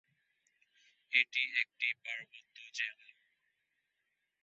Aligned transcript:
এটি 1.11 1.43
একটি 1.61 1.87
পার্বত্য 2.03 2.55
জেলা। 2.73 3.07